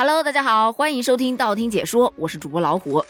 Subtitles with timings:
[0.00, 3.04] Hello，大家好，欢迎收听道听解说，我是主播老虎。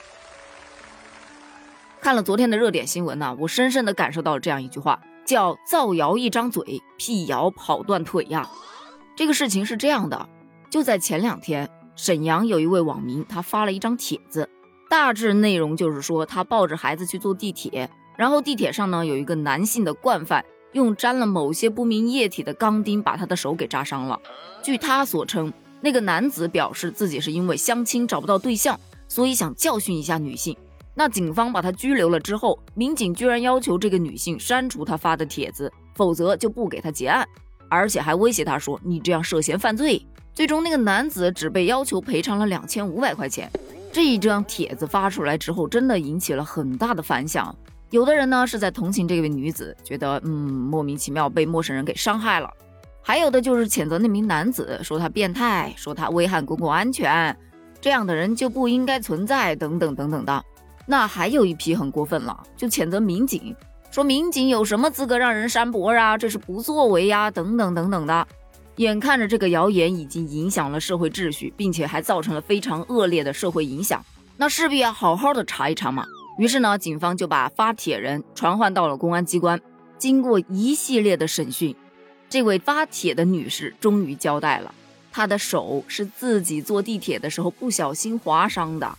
[2.00, 8.50] 看了昨天的热点新闻呢，我深深的感受到了这样一句话，叫造谣一张嘴，辟谣跑断腿呀。
[9.14, 10.28] 这个事情是这样的，
[10.68, 14.50] 就在前两天，沈阳有一位网民，他发了一张帖子，
[14.88, 24.18] 大致内容就是说，他抱着孩子去坐地铁，然后地铁上呢有一个男性的惯犯，用沾了某些不明液体的钢钉把他的手给扎伤了。
[24.60, 25.52] 据他所称。
[25.80, 30.56] 那个男子表示自己是因为相亲找不到对象，所以想教训一下女性。
[30.94, 37.26] 那警方把他拘留了之后，民警居然要求这个女性删除他发的帖子，否则就不给他结案，
[37.68, 40.04] 而且还威胁他说：“你这样涉嫌犯罪。”
[40.34, 43.50] 最终，那个男子只被要求赔偿了两千五百块钱。
[43.92, 47.54] 这一张帖子发出来之后，真的引起了很大的反响。
[47.90, 52.48] 有的人呢是在同情这位女子，觉得嗯莫名其妙被陌生人给伤害了。
[53.02, 57.36] 还有的就是谴责那名男子，说他变态，说他危害公共安全，
[57.80, 60.44] 这样的人就不应该存在，等等等等的。
[60.86, 63.54] 那还有一批很过分了，就谴责民警，
[63.90, 66.16] 说民警有什么资格让人删博啊？
[66.18, 68.26] 这是不作为呀，等等等等的。
[68.76, 74.04] 眼看着这个谣言已经影响了社会秩序，并且还造成了非常恶劣的社会影响，
[74.36, 76.04] 那势必要好好的查一查嘛。
[76.38, 79.60] 于是呢，警方就把发帖人传唤到了公安机关，
[79.98, 81.74] 经过一系列的审讯。
[82.30, 84.72] 这位发帖的女士终于交代了，
[85.10, 88.96] 她的手是自己坐地铁的时候不小心划伤的，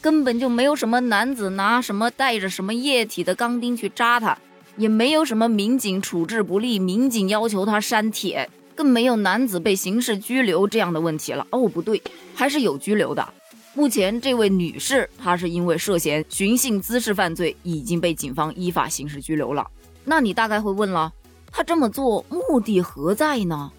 [0.00, 4.36] 根本就没有什么男子拿什么带着什么液体的钢钉去扎她，
[4.76, 11.46] 也没有什么民警处置不力，民警要求她删帖，更没有男子被刑事拘留这样的问题了。
[11.50, 12.02] 哦，不对，
[12.34, 13.32] 还是有拘留的。
[13.74, 19.64] 目前这位女士她是因为涉嫌寻衅滋事犯罪，已经被警方依法刑事拘留了。
[20.04, 21.12] 那你大概会问了。
[21.52, 23.70] 他这么做目的何在呢？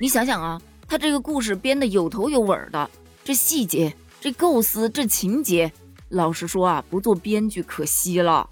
[0.00, 2.90] 你想想啊，他这个故事编的有头有尾的，
[3.22, 5.70] 这细节、这构思、这情节，
[6.08, 8.48] 老实说啊，不做编剧可惜了。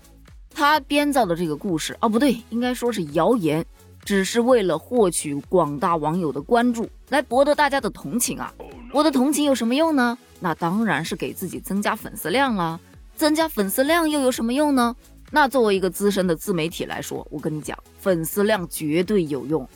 [0.52, 3.64] 他编造的这个故事啊，不对，应该说是谣言，
[4.04, 8.52] 只是为了获取广大网友的关注，来博得大家的同情啊。
[8.92, 10.18] 博得同情有什么用呢？
[10.38, 12.78] 那当然是给自己增加粉丝量啊。
[13.16, 14.96] 增加粉丝量又有什么用呢？
[15.32, 19.66] 那作为一个资深的自媒体来说，我跟你讲，粉丝量绝对有用。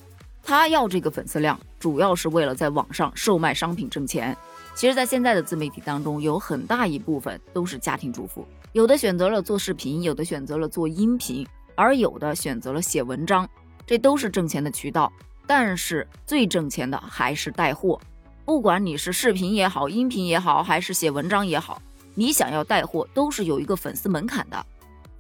[0.43, 4.37] 他要这个粉丝量，主要是为了在网上售卖商品挣钱。
[4.75, 13.49] 其实，在现在的自媒体当中，有很大一部分都是家庭主妇，有的选择了做视频，有的选择了做音频，而有的选择了写文章，
[13.87, 15.11] 这都是挣钱的渠道。
[15.47, 18.01] 但是最挣钱的还是带货，
[18.45, 21.81] 不管你是视频也好，音频也好，还是写文章也好，
[22.15, 24.67] 你想要带货，都是有一个粉丝门槛的。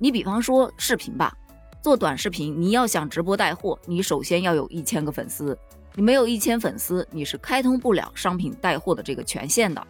[0.04, 1.34] 你比方说视频吧，
[1.81, 5.59] 做短视频，你要想直播带货，你首先要有一千个粉丝，
[5.94, 9.82] 你没有一千粉丝，你是开通不了商品带货的这个权限的。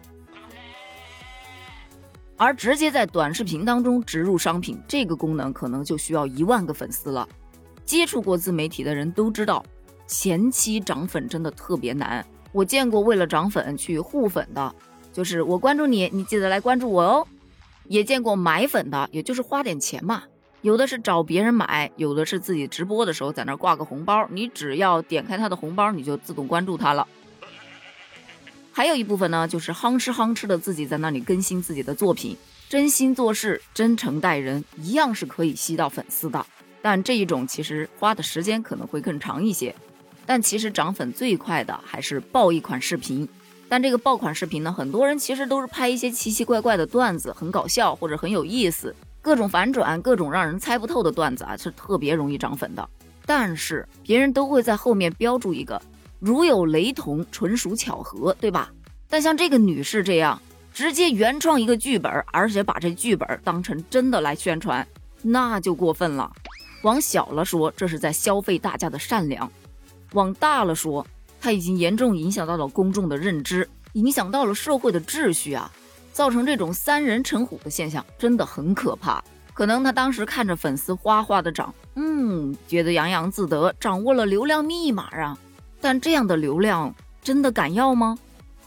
[2.37, 7.27] 而直接在短视频当中植入商品这个功能，可能就需要一万个粉丝了。
[7.83, 9.61] 接触过自媒体的人都知道，
[10.07, 12.25] 前期涨粉真的特别难。
[12.53, 14.73] 我见过为了涨粉去互粉的，
[15.11, 17.27] 就是我关注你，你记得来关注我哦。
[17.87, 20.23] 也见过买粉的，也就是花点钱嘛。
[20.61, 27.07] 有的是找别人买，有的是自己直播的时候在那挂个红包，你只要点开他的红包，你就自动关注他了。
[28.71, 32.35] 还有一部分呢，就是夯吃夯吃的自己在那里更新自己的作品，
[32.67, 36.45] 真心做事，真诚待人，一样是可以吸到粉丝的。
[36.81, 39.73] 但这一种其实花的时间可能会更长一些。
[40.25, 43.29] 但其实涨粉最快的还是爆一款视频。
[43.67, 52.89] 但这个爆款视频呢，很多人其实都是拍一些奇奇怪怪的段子，很搞笑或者很有意思，各种反转，各种让人猜不透的段子啊，是特别容易涨粉的。
[53.25, 55.81] 但是别人都会在后面标注一个
[56.19, 58.71] “如有雷同，纯属巧合”，对吧？
[59.09, 60.39] 但像这个女士这样
[60.71, 64.87] 直接原创一个剧本，而且把这剧本当成真的来宣传，
[65.23, 66.31] 那就过分了。
[66.83, 69.49] 往小了说，这是在消费大家的善良；
[70.13, 71.05] 往大了说，
[71.45, 75.71] 它已经严重影响到了公众的认知，影响到了社会的秩序啊！
[76.11, 79.23] 造成这种三人成虎的现象，真的很可怕。
[79.53, 85.37] 可能他当时看着粉丝哗哗的涨，嗯，觉得洋洋自得，掌握了流量密码啊。
[85.79, 88.17] 但这样的流量真的敢要吗？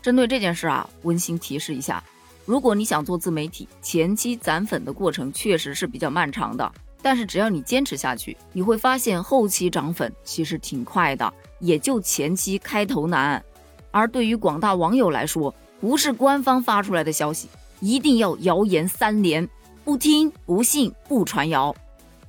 [0.00, 2.00] 针对这件事啊，温馨提示一下：
[2.46, 6.72] 如果你想做自媒体，前期攒粉的过程确实是比较漫长的。
[7.02, 13.42] 但是只要你坚持下去，你会发现后期涨粉其实挺快的，也就前期开头难。
[13.90, 17.48] 而对于广大网友来说，不是官方发出来的消息，
[17.80, 19.48] 一定要谣言三连，
[19.84, 21.74] 不听不信不传谣。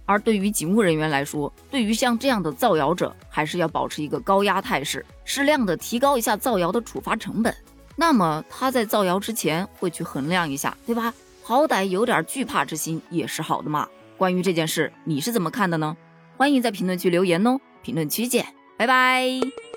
[0.05, 7.55] 而对于警务人员来说，对于像这样的造谣者，还是要保持一个高压态势，适量的提高一下造谣的处罚成本。
[7.95, 11.13] 那么他在造谣之前会去衡量一下，对吧？
[11.43, 13.87] 好歹有点惧怕之心也是好的嘛。
[14.17, 15.95] 关于这件事，你是怎么看的呢？
[16.37, 17.59] 欢迎在评论区留言哦。
[17.81, 18.45] 评论区见，
[18.79, 19.68] 拜拜。